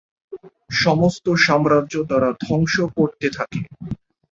[0.75, 3.61] সমস্ত সাম্রাজ্য তারা ধ্বংস করতে থাকে।